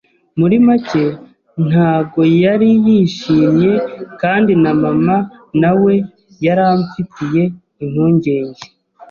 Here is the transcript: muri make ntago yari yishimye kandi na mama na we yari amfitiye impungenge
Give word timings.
muri 0.39 0.55
make 0.67 1.05
ntago 1.67 2.21
yari 2.43 2.69
yishimye 2.85 3.71
kandi 4.21 4.51
na 4.63 4.71
mama 4.81 5.17
na 5.61 5.71
we 5.81 5.93
yari 6.45 6.61
amfitiye 6.73 7.43
impungenge 7.83 8.63